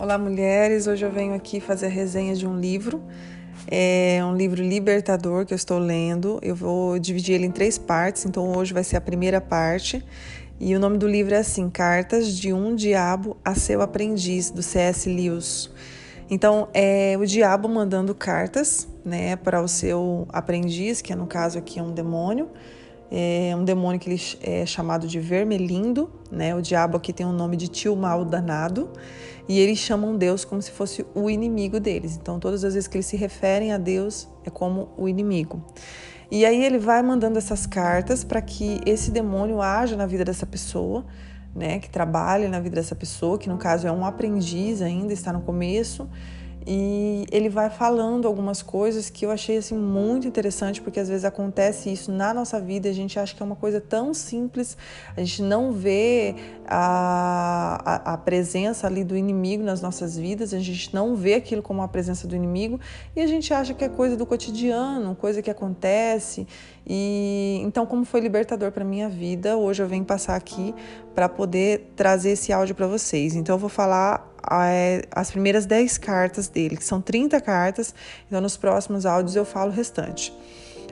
[0.00, 0.86] Olá, mulheres.
[0.86, 3.02] Hoje eu venho aqui fazer a resenha de um livro.
[3.66, 6.38] É um livro libertador que eu estou lendo.
[6.40, 10.00] Eu vou dividir ele em três partes, então hoje vai ser a primeira parte.
[10.60, 14.62] E o nome do livro é assim: Cartas de um Diabo a seu Aprendiz, do
[14.62, 15.08] C.S.
[15.08, 15.68] Lewis.
[16.30, 21.80] Então, é o diabo mandando cartas né, para o seu aprendiz, que no caso aqui
[21.80, 22.48] é um demônio.
[23.10, 26.54] É um demônio que ele é chamado de Vermelindo, né?
[26.54, 28.90] O diabo aqui tem o nome de tio mal danado.
[29.48, 32.18] E eles chamam Deus como se fosse o inimigo deles.
[32.20, 35.64] Então, todas as vezes que eles se referem a Deus, é como o inimigo.
[36.30, 40.44] E aí ele vai mandando essas cartas para que esse demônio haja na vida dessa
[40.44, 41.06] pessoa,
[41.54, 45.32] né, que trabalhe na vida dessa pessoa, que no caso é um aprendiz ainda, está
[45.32, 46.06] no começo,
[46.70, 51.24] e ele vai falando algumas coisas que eu achei assim muito interessante, porque às vezes
[51.24, 54.76] acontece isso na nossa vida, a gente acha que é uma coisa tão simples,
[55.16, 56.34] a gente não vê
[56.66, 61.62] a, a, a presença ali do inimigo nas nossas vidas, a gente não vê aquilo
[61.62, 62.78] como a presença do inimigo
[63.16, 66.46] e a gente acha que é coisa do cotidiano, coisa que acontece.
[66.86, 70.74] E então, como foi libertador para minha vida, hoje eu venho passar aqui
[71.18, 73.34] para poder trazer esse áudio para vocês.
[73.34, 77.92] Então, eu vou falar é, as primeiras 10 cartas dele, que são 30 cartas,
[78.28, 80.32] então nos próximos áudios eu falo o restante.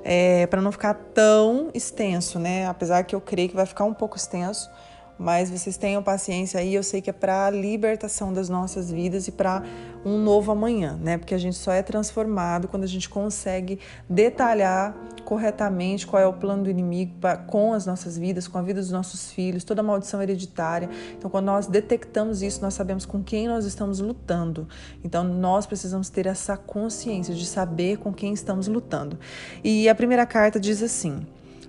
[0.03, 2.67] É, para não ficar tão extenso, né?
[2.67, 4.69] Apesar que eu creio que vai ficar um pouco extenso,
[5.19, 9.29] mas vocês tenham paciência aí, eu sei que é para a libertação das nossas vidas
[9.29, 9.63] e para
[10.05, 11.19] um novo amanhã, né?
[11.19, 16.33] Porque a gente só é transformado quando a gente consegue detalhar corretamente qual é o
[16.33, 19.81] plano do inimigo pra, com as nossas vidas, com a vida dos nossos filhos, toda
[19.81, 20.89] a maldição hereditária.
[21.19, 24.69] Então, quando nós detectamos isso, nós sabemos com quem nós estamos lutando.
[25.03, 29.19] Então, nós precisamos ter essa consciência de saber com quem estamos lutando.
[29.65, 31.27] E a primeira carta diz assim: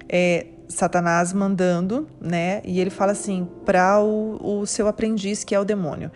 [0.07, 2.61] é, Satanás mandando, né?
[2.63, 6.11] E ele fala assim para o, o seu aprendiz, que é o demônio.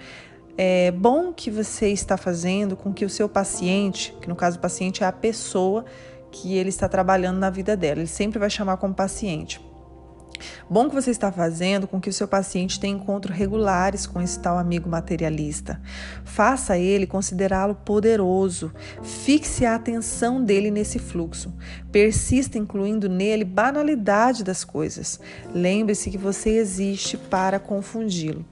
[0.58, 4.62] É bom que você está fazendo com que o seu paciente, que no caso o
[4.62, 5.86] paciente é a pessoa
[6.32, 9.62] que ele está trabalhando na vida dela, ele sempre vai chamar como paciente.
[10.70, 14.40] Bom que você está fazendo com que o seu paciente tenha encontros regulares com esse
[14.40, 15.82] tal amigo materialista.
[16.24, 18.72] Faça ele considerá-lo poderoso.
[19.04, 21.54] Fixe a atenção dele nesse fluxo.
[21.92, 25.20] Persista incluindo nele banalidade das coisas.
[25.54, 28.46] Lembre-se que você existe para confundi-lo.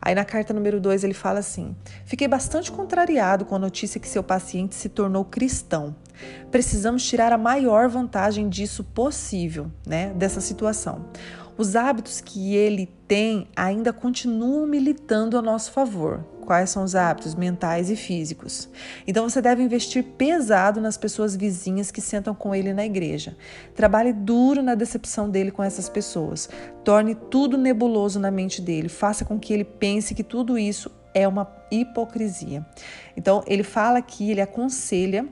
[0.00, 1.74] Aí na carta número 2 ele fala assim:
[2.04, 5.94] Fiquei bastante contrariado com a notícia que seu paciente se tornou cristão.
[6.50, 11.06] Precisamos tirar a maior vantagem disso possível, né, dessa situação.
[11.58, 16.24] Os hábitos que ele tem ainda continuam militando a nosso favor.
[16.46, 18.70] Quais são os hábitos mentais e físicos?
[19.06, 23.36] Então você deve investir pesado nas pessoas vizinhas que sentam com ele na igreja.
[23.74, 26.48] Trabalhe duro na decepção dele com essas pessoas.
[26.84, 28.88] Torne tudo nebuloso na mente dele.
[28.88, 32.64] Faça com que ele pense que tudo isso é uma hipocrisia.
[33.16, 35.26] Então ele fala que ele aconselha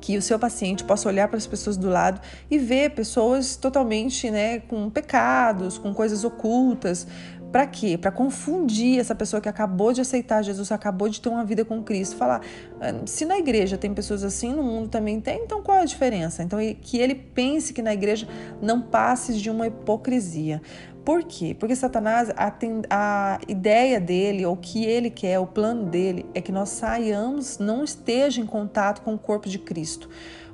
[0.00, 4.30] que o seu paciente possa olhar para as pessoas do lado e ver pessoas totalmente,
[4.30, 7.06] né, com pecados, com coisas ocultas.
[7.50, 7.98] Para quê?
[7.98, 11.82] Para confundir essa pessoa que acabou de aceitar Jesus, acabou de ter uma vida com
[11.82, 12.14] Cristo.
[12.14, 12.42] Falar,
[12.80, 15.84] ah, se na igreja tem pessoas assim, no mundo também tem, então qual é a
[15.84, 16.44] diferença?
[16.44, 18.28] Então, que ele pense que na igreja
[18.62, 20.62] não passe de uma hipocrisia.
[21.04, 21.56] Por quê?
[21.58, 22.52] Porque Satanás, a,
[22.90, 27.58] a ideia dele, ou o que ele quer, o plano dele, é que nós saiamos,
[27.58, 30.08] não esteja em contato com o corpo de Cristo.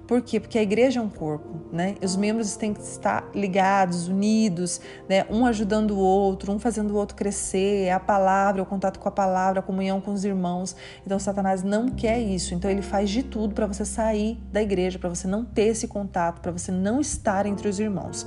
[0.07, 0.39] Por quê?
[0.39, 1.97] Porque a igreja é um corpo, né?
[2.01, 5.27] Os membros têm que estar ligados, unidos, né?
[5.29, 9.01] Um ajudando o outro, um fazendo o outro crescer, é a palavra, é o contato
[9.01, 10.77] com a palavra, a comunhão com os irmãos.
[11.05, 12.55] Então, Satanás não quer isso.
[12.55, 15.89] Então, ele faz de tudo para você sair da igreja, para você não ter esse
[15.89, 18.27] contato, para você não estar entre os irmãos.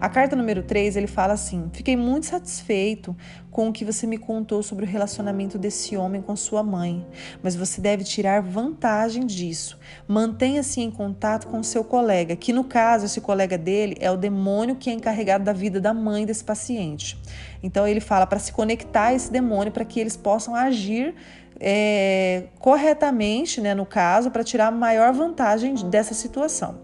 [0.00, 3.14] A carta número 3, ele fala assim: Fiquei muito satisfeito
[3.50, 7.04] com o que você me contou sobre o relacionamento desse homem com sua mãe,
[7.42, 9.78] mas você deve tirar vantagem disso.
[10.06, 14.76] Mantenha-se em contato com seu colega, que no caso, esse colega dele é o demônio
[14.76, 17.18] que é encarregado da vida da mãe desse paciente.
[17.62, 21.14] Então ele fala para se conectar a esse demônio para que eles possam agir
[21.60, 26.78] é, corretamente, né, no caso, para tirar a maior vantagem dessa situação.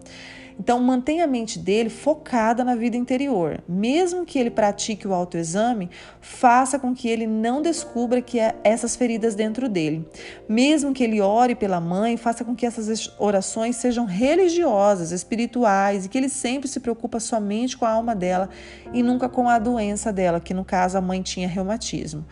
[0.58, 3.62] Então, mantenha a mente dele focada na vida interior.
[3.68, 8.96] Mesmo que ele pratique o autoexame, faça com que ele não descubra que há essas
[8.96, 10.08] feridas dentro dele.
[10.48, 16.08] Mesmo que ele ore pela mãe, faça com que essas orações sejam religiosas, espirituais e
[16.08, 18.48] que ele sempre se preocupa somente com a alma dela
[18.94, 22.24] e nunca com a doença dela, que no caso a mãe tinha reumatismo.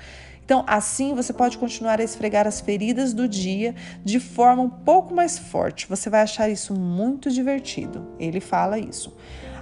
[0.45, 3.75] Então, assim você pode continuar a esfregar as feridas do dia
[4.05, 5.89] de forma um pouco mais forte.
[5.89, 8.07] Você vai achar isso muito divertido.
[8.19, 9.15] Ele fala isso.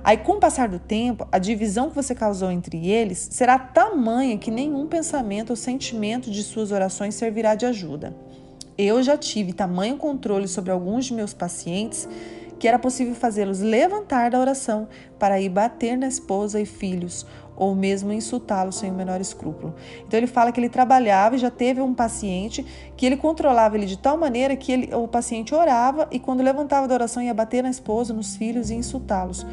[0.05, 4.37] Aí, com o passar do tempo, a divisão que você causou entre eles será tamanha
[4.37, 8.13] que nenhum pensamento ou sentimento de suas orações servirá de ajuda.
[8.77, 12.09] Eu já tive tamanho controle sobre alguns de meus pacientes
[12.59, 14.89] que era possível fazê-los levantar da oração
[15.19, 17.27] para ir bater na esposa e filhos
[17.57, 19.75] ou mesmo insultá-los sem o menor escrúpulo.
[20.07, 22.65] Então ele fala que ele trabalhava e já teve um paciente
[22.97, 26.89] que ele controlava ele de tal maneira que ele, o paciente orava e quando levantava
[26.89, 29.47] da oração ia bater na esposa, nos filhos e insultá-los,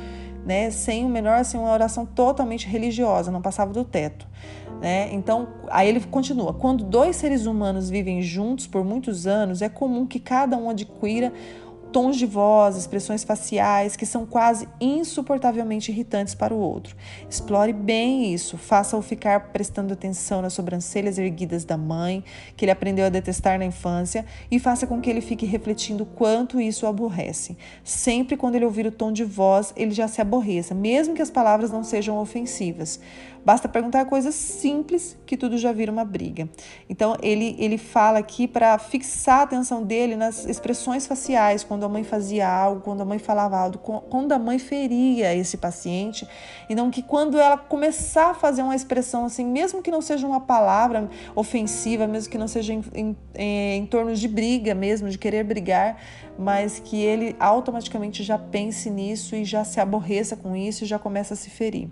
[0.46, 0.72] né?
[0.72, 4.28] Sem o menor, assim, uma oração totalmente religiosa, não passava do teto.
[4.82, 5.10] Né?
[5.12, 10.06] Então, aí ele continua: quando dois seres humanos vivem juntos por muitos anos, é comum
[10.06, 11.34] que cada um adquira
[11.92, 16.96] tons de voz, expressões faciais que são quase insuportavelmente irritantes para o outro.
[17.30, 22.24] Explore bem isso, faça-o ficar prestando atenção nas sobrancelhas erguidas da mãe,
[22.56, 26.62] que ele aprendeu a detestar na infância, e faça com que ele fique refletindo quanto
[26.62, 27.58] isso o aborrece.
[27.84, 31.32] Sempre quando ele ouvir o tom de voz, ele já se aborreça, mesmo que as
[31.32, 33.00] palavras não sejam ofensivas.
[33.46, 36.50] Basta perguntar coisas simples que tudo já vira uma briga.
[36.90, 41.90] Então ele, ele fala aqui para fixar a atenção dele nas expressões faciais, quando a
[41.90, 46.28] mãe fazia algo, quando a mãe falava algo, quando a mãe feria esse paciente.
[46.70, 50.42] Então que quando ela começar a fazer uma expressão assim, mesmo que não seja uma
[50.42, 55.44] palavra ofensiva, mesmo que não seja em, em, em torno de briga mesmo, de querer
[55.44, 55.98] brigar,
[56.38, 60.98] mas que ele automaticamente já pense nisso e já se aborreça com isso e já
[60.98, 61.90] começa a se ferir.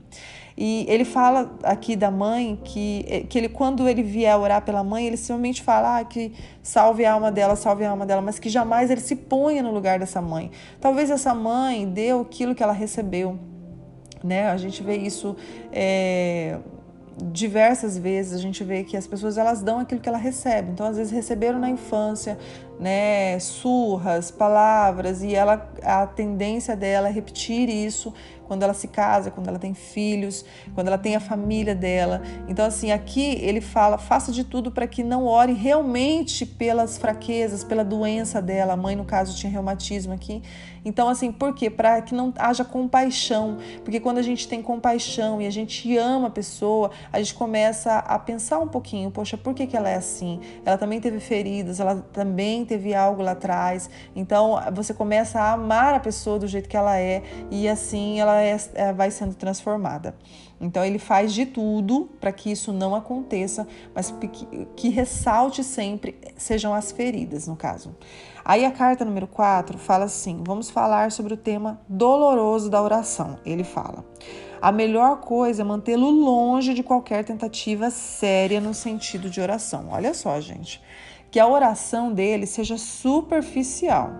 [0.57, 5.05] E ele fala aqui da mãe que, que ele, quando ele vier orar pela mãe,
[5.05, 6.33] ele simplesmente fala ah, que
[6.63, 9.71] salve a alma dela, salve a alma dela, mas que jamais ele se ponha no
[9.71, 10.49] lugar dessa mãe.
[10.81, 13.37] Talvez essa mãe dê aquilo que ela recebeu.
[14.23, 14.49] Né?
[14.49, 15.35] A gente vê isso
[15.71, 16.57] é,
[17.23, 20.71] diversas vezes a gente vê que as pessoas elas dão aquilo que ela recebe.
[20.71, 22.37] Então, às vezes receberam na infância,
[22.79, 28.13] né, surras, palavras e ela a tendência dela é repetir isso
[28.47, 32.21] quando ela se casa, quando ela tem filhos, quando ela tem a família dela.
[32.47, 37.63] Então, assim, aqui ele fala: faça de tudo para que não ore realmente pelas fraquezas,
[37.63, 38.73] pela doença dela.
[38.73, 40.41] A mãe, no caso, tinha reumatismo aqui.
[40.85, 41.69] Então, assim, por quê?
[41.69, 43.57] Para que não haja compaixão.
[43.83, 47.97] Porque quando a gente tem compaixão e a gente ama a pessoa, a gente começa
[47.97, 50.39] a pensar um pouquinho: poxa, por que, que ela é assim?
[50.65, 53.89] Ela também teve feridas, ela também teve algo lá atrás.
[54.15, 57.21] Então, você começa a amar a pessoa do jeito que ela é
[57.51, 60.15] e assim ela é, é, vai sendo transformada.
[60.59, 64.29] Então ele faz de tudo para que isso não aconteça, mas que,
[64.75, 67.95] que, ressalte sempre sejam as feridas, no caso.
[68.43, 73.39] Aí a carta número 4 fala assim: vamos falar sobre o tema doloroso da oração.
[73.45, 74.03] Ele fala:
[74.61, 79.89] a melhor coisa é mantê-lo longe de qualquer tentativa séria no sentido de oração.
[79.91, 80.81] Olha só, gente
[81.29, 84.11] que a oração dele seja superficial.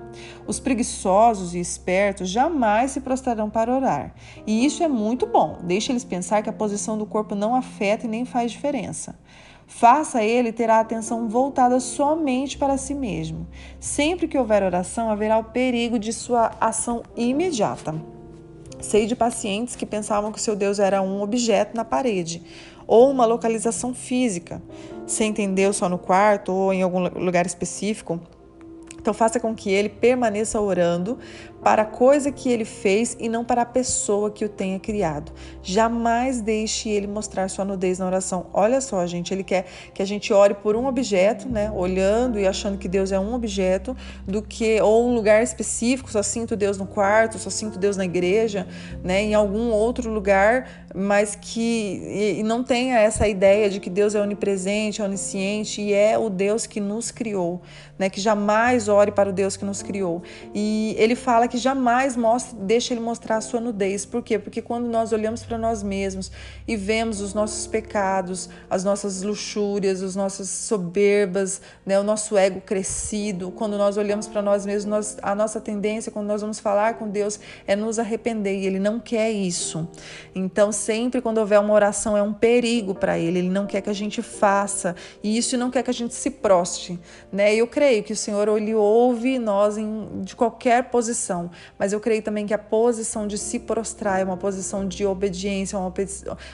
[0.45, 4.13] Os preguiçosos e espertos jamais se prostrarão para orar.
[4.45, 5.57] E isso é muito bom.
[5.63, 9.17] Deixe eles pensar que a posição do corpo não afeta e nem faz diferença.
[9.65, 13.45] Faça ele ter a atenção voltada somente para si mesmo.
[13.79, 18.16] Sempre que houver oração, haverá o perigo de sua ação imediata.
[18.79, 22.43] Sei de pacientes que pensavam que seu Deus era um objeto na parede
[22.85, 24.61] ou uma localização física.
[25.05, 28.19] Você entendeu só no quarto ou em algum lugar específico?
[29.07, 31.17] Então faça com que ele permaneça orando
[31.63, 35.31] para a coisa que ele fez e não para a pessoa que o tenha criado.
[35.61, 38.45] Jamais deixe ele mostrar sua nudez na oração.
[38.53, 41.71] Olha só, gente, ele quer que a gente ore por um objeto, né?
[41.71, 43.95] Olhando e achando que Deus é um objeto,
[44.25, 48.05] do que ou um lugar específico, só sinto Deus no quarto, só sinto Deus na
[48.05, 48.67] igreja,
[49.03, 49.21] né?
[49.21, 54.21] Em algum outro lugar, mas que e não tenha essa ideia de que Deus é
[54.21, 57.61] onipresente, onisciente e é o Deus que nos criou,
[57.97, 58.09] né?
[58.09, 60.23] Que jamais para o Deus que nos criou.
[60.53, 64.05] E ele fala que jamais mostre, deixe ele mostrar a sua nudez.
[64.05, 64.39] Por quê?
[64.39, 66.31] Porque quando nós olhamos para nós mesmos
[66.67, 72.61] e vemos os nossos pecados, as nossas luxúrias, as nossas soberbas, né, o nosso ego
[72.61, 76.95] crescido, quando nós olhamos para nós mesmos, nós, a nossa tendência, quando nós vamos falar
[76.95, 79.87] com Deus, é nos arrepender e Ele não quer isso.
[80.33, 83.89] Então, sempre quando houver uma oração, é um perigo para Ele, Ele não quer que
[83.89, 86.99] a gente faça e isso não quer que a gente se proste.
[87.31, 87.53] Né?
[87.55, 92.21] Eu creio que o Senhor ele ouve nós em, de qualquer posição mas eu creio
[92.21, 95.93] também que a posição de se prostrar é uma posição de obediência, uma,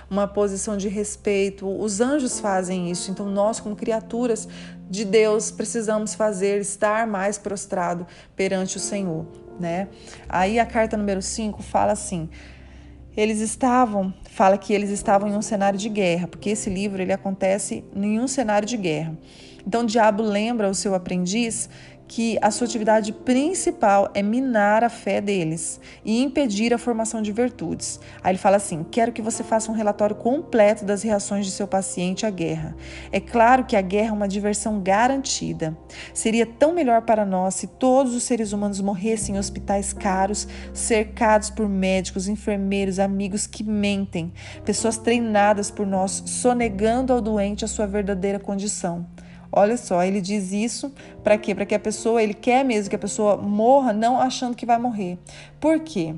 [0.09, 1.67] uma posição de respeito.
[1.67, 4.47] Os anjos fazem isso, então nós, como criaturas
[4.89, 9.25] de Deus, precisamos fazer, estar mais prostrado perante o Senhor.
[9.59, 9.87] Né?
[10.27, 12.29] Aí a carta número 5 fala assim:
[13.15, 17.13] eles estavam, fala que eles estavam em um cenário de guerra, porque esse livro ele
[17.13, 19.17] acontece em um cenário de guerra.
[19.65, 21.69] Então o diabo lembra o seu aprendiz
[22.07, 27.31] que a sua atividade principal é minar a fé deles e impedir a formação de
[27.31, 27.99] virtudes.
[28.23, 31.67] Aí ele fala assim: quero que você faça um relatório completo das reações de seu
[31.67, 32.75] paciente à guerra.
[33.11, 35.77] É claro que a guerra é uma diversão garantida.
[36.13, 41.49] Seria tão melhor para nós se todos os seres humanos morressem em hospitais caros, cercados
[41.49, 44.31] por médicos, enfermeiros, amigos que mentem,
[44.65, 49.12] pessoas treinadas por nós, sonegando ao doente a sua verdadeira condição.
[49.55, 50.91] Olha só, ele diz isso
[51.23, 51.53] para quê?
[51.53, 54.79] Para que a pessoa, ele quer mesmo que a pessoa morra não achando que vai
[54.79, 55.19] morrer.
[55.59, 56.15] Por quê?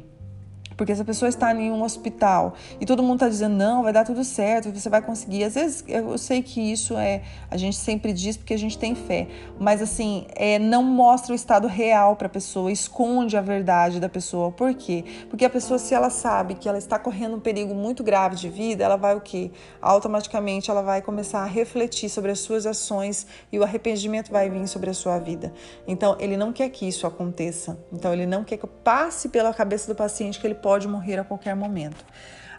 [0.77, 3.93] Porque se a pessoa está em um hospital e todo mundo está dizendo, não, vai
[3.93, 5.43] dar tudo certo, você vai conseguir.
[5.43, 8.95] Às vezes eu sei que isso é, a gente sempre diz porque a gente tem
[8.95, 9.27] fé,
[9.59, 14.09] mas assim, é, não mostra o estado real para a pessoa, esconde a verdade da
[14.09, 14.51] pessoa.
[14.51, 15.03] Por quê?
[15.29, 18.49] Porque a pessoa, se ela sabe que ela está correndo um perigo muito grave de
[18.49, 19.51] vida, ela vai o quê?
[19.81, 24.67] Automaticamente ela vai começar a refletir sobre as suas ações e o arrependimento vai vir
[24.67, 25.53] sobre a sua vida.
[25.87, 27.77] Então, ele não quer que isso aconteça.
[27.91, 31.23] Então, ele não quer que passe pela cabeça do paciente que ele pode morrer a
[31.23, 32.03] qualquer momento.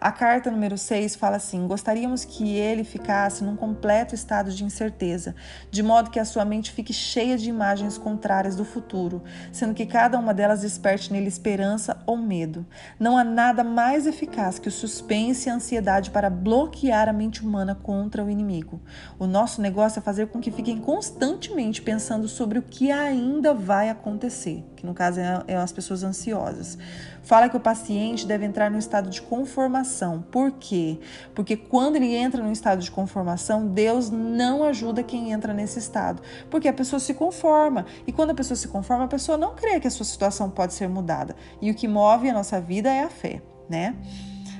[0.07, 5.35] A carta número 6 fala assim: Gostaríamos que ele ficasse num completo estado de incerteza,
[5.69, 9.85] de modo que a sua mente fique cheia de imagens contrárias do futuro, sendo que
[9.85, 12.65] cada uma delas desperte nele esperança ou medo.
[13.01, 17.45] Não há nada mais eficaz que o suspense e a ansiedade para bloquear a mente
[17.45, 18.81] humana contra o inimigo.
[19.19, 23.89] O nosso negócio é fazer com que fiquem constantemente pensando sobre o que ainda vai
[23.89, 26.79] acontecer, que no caso é, é as pessoas ansiosas.
[27.25, 29.96] Fala que o paciente deve entrar no estado de conformação.
[30.31, 30.99] Por quê?
[31.35, 36.23] Porque quando ele entra no estado de conformação, Deus não ajuda quem entra nesse estado.
[36.51, 37.87] Porque a pessoa se conforma.
[38.07, 40.75] E quando a pessoa se conforma, a pessoa não crê que a sua situação pode
[40.75, 41.35] ser mudada.
[41.61, 43.95] E o que move a nossa vida é a fé, né?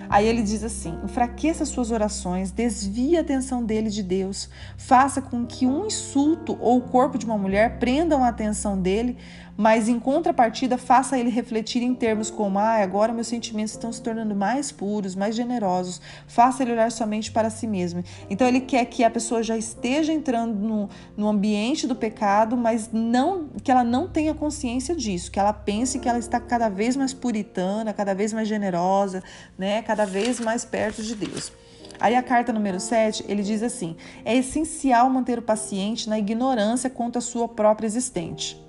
[0.09, 5.45] Aí ele diz assim: enfraqueça suas orações, desvie a atenção dele de Deus, faça com
[5.45, 9.17] que um insulto ou o corpo de uma mulher prendam a atenção dele,
[9.57, 14.03] mas em contrapartida faça ele refletir em termos como: ah, agora meus sentimentos estão se
[14.03, 16.01] tornando mais puros, mais generosos.
[16.27, 18.05] Faça ele olhar somente para si mesmo.
[18.29, 22.91] Então ele quer que a pessoa já esteja entrando no, no ambiente do pecado, mas
[22.93, 26.97] não que ela não tenha consciência disso, que ela pense que ela está cada vez
[26.97, 29.23] mais puritana, cada vez mais generosa,
[29.57, 31.53] né, cada vez mais perto de Deus.
[31.99, 36.91] Aí a carta número 7, ele diz assim: é essencial manter o paciente na ignorância
[36.91, 38.66] quanto à sua própria existente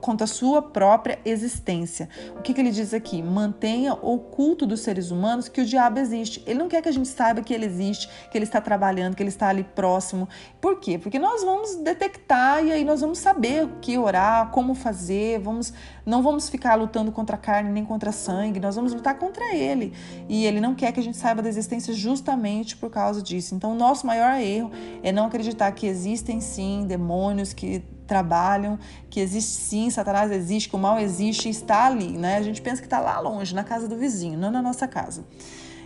[0.00, 2.08] quanto à sua própria existência.
[2.36, 3.22] O que, que ele diz aqui?
[3.22, 6.42] Mantenha oculto dos seres humanos que o diabo existe.
[6.46, 9.22] Ele não quer que a gente saiba que ele existe, que ele está trabalhando, que
[9.22, 10.28] ele está ali próximo.
[10.60, 10.98] Por quê?
[10.98, 15.72] Porque nós vamos detectar e aí nós vamos saber o que orar, como fazer, vamos,
[16.06, 19.92] não vamos ficar lutando contra a carne nem contra sangue, nós vamos lutar contra ele.
[20.28, 23.56] E ele não quer que a gente saiba da existência justamente por causa disso.
[23.56, 24.70] Então, o nosso maior erro
[25.02, 28.78] é não acreditar que existem sim demônios que trabalham,
[29.10, 32.36] que existe sim, Satanás existe, que o mal existe e está ali, né?
[32.36, 35.24] A gente pensa que está lá longe, na casa do vizinho, não na nossa casa.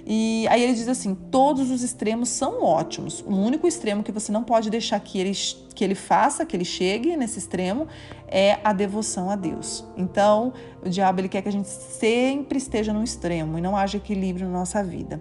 [0.07, 3.21] E aí ele diz assim: todos os extremos são ótimos.
[3.27, 5.33] O único extremo que você não pode deixar que ele,
[5.75, 7.87] que ele faça, que ele chegue nesse extremo,
[8.27, 9.85] é a devoção a Deus.
[9.97, 10.53] Então,
[10.85, 14.47] o diabo ele quer que a gente sempre esteja no extremo e não haja equilíbrio
[14.47, 15.21] na nossa vida.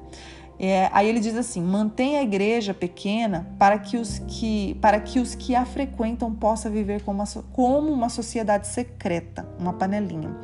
[0.60, 5.20] É, aí ele diz assim: mantenha a igreja pequena para que os que, para que,
[5.20, 10.36] os que a frequentam possam viver como uma, como uma sociedade secreta, uma panelinha.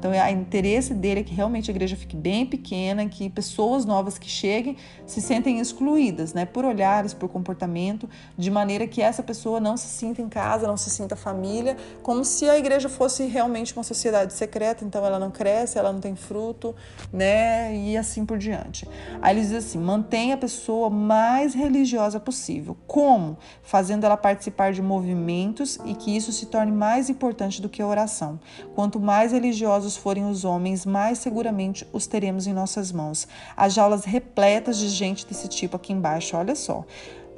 [0.00, 4.18] Então, o interesse dele é que realmente a igreja fique bem pequena, que pessoas novas
[4.18, 9.60] que cheguem se sentem excluídas, né, por olhares, por comportamento, de maneira que essa pessoa
[9.60, 13.76] não se sinta em casa, não se sinta família, como se a igreja fosse realmente
[13.76, 16.74] uma sociedade secreta, então ela não cresce, ela não tem fruto,
[17.12, 18.88] né, e assim por diante.
[19.20, 22.74] Aí ele diz assim: mantenha a pessoa mais religiosa possível.
[22.86, 23.36] Como?
[23.62, 27.86] Fazendo ela participar de movimentos e que isso se torne mais importante do que a
[27.86, 28.40] oração.
[28.74, 33.26] Quanto mais religiosos forem os homens, mais seguramente os teremos em nossas mãos.
[33.56, 36.84] As jaulas repletas de gente desse tipo aqui embaixo, olha só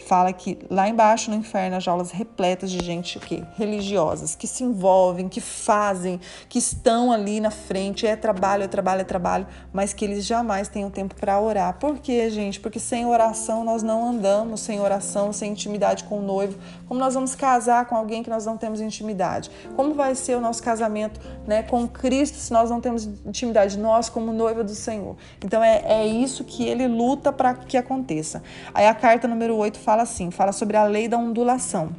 [0.03, 4.65] fala que lá embaixo no inferno as jaulas repletas de gente que religiosas, que se
[4.65, 9.93] envolvem, que fazem, que estão ali na frente, é trabalho, é trabalho, é trabalho, mas
[9.93, 11.79] que eles jamais tenham tempo para orar.
[11.79, 12.61] Por quê, gente?
[12.61, 16.59] Porque sem oração nós não andamos, sem oração, sem intimidade com o noivo.
[16.89, 19.51] Como nós vamos casar com alguém que nós não temos intimidade?
[19.77, 24.09] Como vai ser o nosso casamento, né, com Cristo se nós não temos intimidade nós
[24.09, 25.17] como noiva do Senhor?
[25.45, 28.43] Então é, é isso que ele luta para que aconteça.
[28.75, 31.95] Aí a carta número 8 fala fala assim, fala sobre a lei da ondulação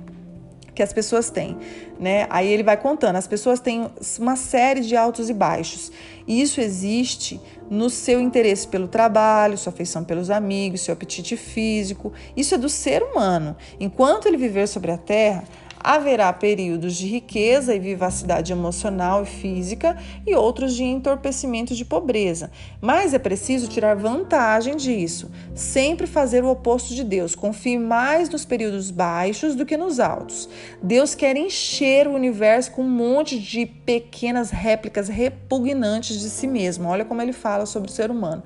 [0.74, 1.56] que as pessoas têm,
[2.00, 2.26] né?
[2.32, 5.92] Aí ele vai contando, as pessoas têm uma série de altos e baixos.
[6.28, 12.12] E isso existe no seu interesse pelo trabalho, sua afeição pelos amigos, seu apetite físico.
[12.36, 13.56] Isso é do ser humano.
[13.80, 15.44] Enquanto ele viver sobre a terra,
[15.84, 22.50] Haverá períodos de riqueza e vivacidade emocional e física e outros de entorpecimento de pobreza.
[22.80, 25.30] Mas é preciso tirar vantagem disso.
[25.54, 27.36] Sempre fazer o oposto de Deus.
[27.36, 30.48] Confie mais nos períodos baixos do que nos altos.
[30.82, 36.88] Deus quer encher o universo com um monte de pequenas réplicas repugnantes de si mesmo.
[36.88, 38.42] Olha como ele fala sobre o ser humano.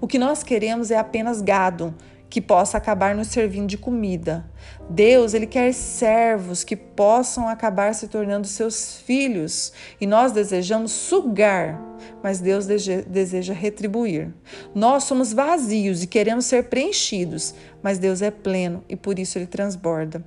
[0.00, 1.94] O que nós queremos é apenas gado
[2.30, 4.44] que possa acabar nos servindo de comida.
[4.90, 11.80] Deus, ele quer servos que possam acabar se tornando seus filhos, e nós desejamos sugar,
[12.22, 14.32] mas Deus deseja retribuir.
[14.74, 19.46] Nós somos vazios e queremos ser preenchidos, mas Deus é pleno e por isso ele
[19.46, 20.22] transborda.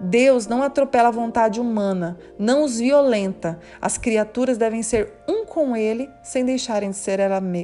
[0.00, 3.58] Deus não atropela a vontade humana, não os violenta.
[3.80, 7.18] As criaturas devem ser um com Ele, sem deixarem de ser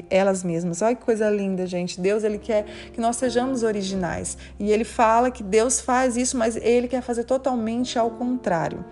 [0.09, 0.81] elas mesmas.
[0.81, 2.01] Olha que coisa linda, gente.
[2.01, 4.39] Deus ele quer que nós sejamos originais.
[4.59, 8.85] E Ele fala que Deus faz isso, mas Ele quer fazer totalmente ao contrário.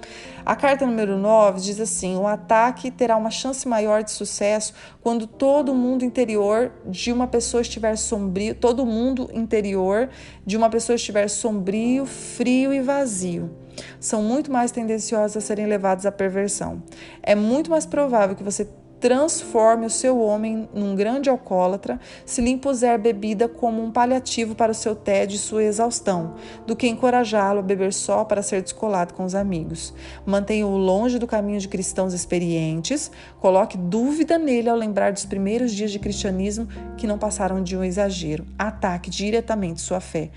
[0.45, 5.27] A carta número 9 diz assim: o ataque terá uma chance maior de sucesso quando
[5.27, 10.09] todo mundo interior de uma pessoa estiver sombrio, todo mundo interior
[10.45, 13.51] de uma pessoa estiver sombrio, frio e vazio
[13.99, 16.83] são muito mais tendenciosos a serem levados à perversão.
[17.23, 18.69] É muito mais provável que você
[19.01, 24.73] transforme o seu homem num grande alcoólatra se lhe impuser bebida como um paliativo para
[24.73, 26.35] o seu tédio e sua exaustão,
[26.67, 29.95] do que encorajá-lo a beber só para ser descolado com os amigos.
[30.27, 35.91] Mantenha-o longe do caminho de cristãos experientes, coloque dúvida nele ao lembrar dos primeiros dias
[35.91, 38.45] de cristianismo que não passaram de um exagero.
[38.59, 40.31] Ataque diretamente sua fé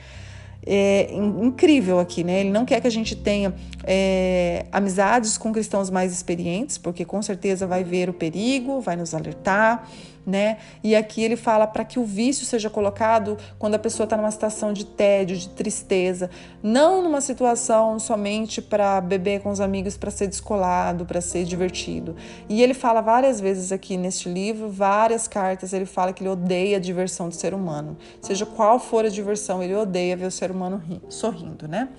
[0.65, 2.41] é, incrível aqui, né?
[2.41, 3.53] Ele não quer que a gente tenha
[3.83, 9.13] é, amizades com cristãos mais experientes, porque com certeza vai ver o perigo, vai nos
[9.13, 9.87] alertar
[10.25, 10.57] né?
[10.83, 14.31] E aqui ele fala para que o vício seja colocado quando a pessoa está numa
[14.31, 16.29] situação de tédio, de tristeza,
[16.61, 22.15] não numa situação somente para beber com os amigos, para ser descolado, para ser divertido.
[22.47, 26.77] E ele fala várias vezes aqui neste livro, várias cartas, ele fala que ele odeia
[26.77, 27.97] a diversão do ser humano.
[28.21, 31.89] Seja qual for a diversão, ele odeia ver o ser humano sorrindo, né?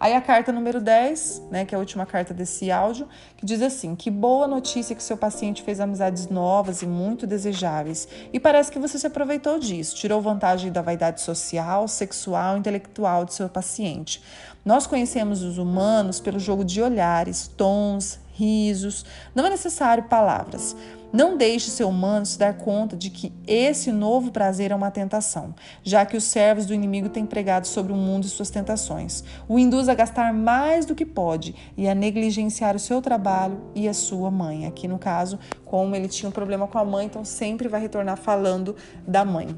[0.00, 3.60] Aí a carta número 10, né, que é a última carta desse áudio, que diz
[3.62, 8.06] assim: Que boa notícia que seu paciente fez amizades novas e muito desejáveis.
[8.32, 13.34] E parece que você se aproveitou disso, tirou vantagem da vaidade social, sexual, intelectual de
[13.34, 14.22] seu paciente.
[14.64, 19.04] Nós conhecemos os humanos pelo jogo de olhares, tons, risos.
[19.34, 20.76] Não é necessário palavras.
[21.12, 25.54] Não deixe seu humano se dar conta de que esse novo prazer é uma tentação,
[25.82, 29.24] já que os servos do inimigo têm pregado sobre o mundo e suas tentações.
[29.48, 33.88] O induz a gastar mais do que pode e a negligenciar o seu trabalho e
[33.88, 34.66] a sua mãe.
[34.66, 38.18] Aqui no caso, como ele tinha um problema com a mãe, então sempre vai retornar
[38.18, 39.48] falando da mãe.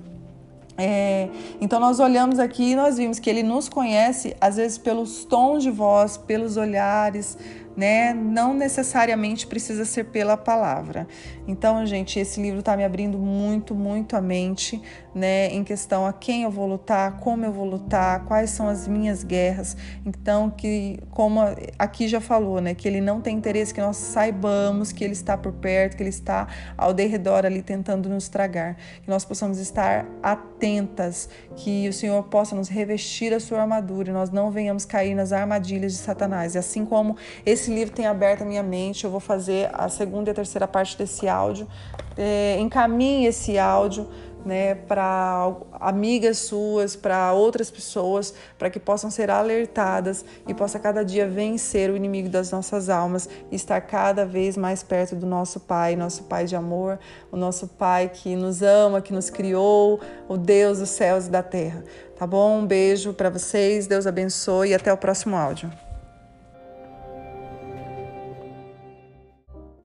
[0.83, 1.29] É,
[1.61, 5.63] então nós olhamos aqui e nós vimos que ele nos conhece às vezes pelos tons
[5.63, 7.37] de voz, pelos olhares,
[7.77, 8.13] né?
[8.13, 11.07] Não necessariamente precisa ser pela palavra.
[11.47, 14.81] Então, gente, esse livro está me abrindo muito, muito a mente,
[15.15, 15.49] né?
[15.49, 19.25] Em questão a quem eu vou lutar, como eu vou lutar, quais são as minhas
[19.25, 19.77] guerras.
[20.05, 21.41] Então, que como
[21.79, 22.75] aqui já falou, né?
[22.75, 26.11] Que ele não tem interesse que nós saibamos que ele está por perto, que ele
[26.11, 28.77] está ao derredor ali tentando nos tragar.
[29.03, 34.13] Que nós possamos estar atentas, que o Senhor possa nos revestir a sua armadura, e
[34.13, 36.55] nós não venhamos cair nas armadilhas de Satanás.
[36.55, 39.05] E assim como esse esse livro tem aberto a minha mente.
[39.05, 41.69] Eu vou fazer a segunda e a terceira parte desse áudio.
[42.17, 44.09] É, encaminhe esse áudio
[44.45, 51.05] né, para amigas suas, para outras pessoas, para que possam ser alertadas e possa cada
[51.05, 55.61] dia vencer o inimigo das nossas almas e estar cada vez mais perto do nosso
[55.61, 56.99] Pai, nosso Pai de amor,
[57.31, 61.43] o nosso Pai que nos ama, que nos criou, o Deus dos céus e da
[61.43, 61.85] terra.
[62.19, 62.61] Tá bom?
[62.61, 65.71] Um beijo para vocês, Deus abençoe e até o próximo áudio.